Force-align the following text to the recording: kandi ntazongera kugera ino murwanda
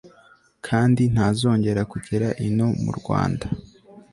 kandi 0.65 1.03
ntazongera 1.13 1.81
kugera 1.91 2.27
ino 2.47 2.67
murwanda 2.83 3.45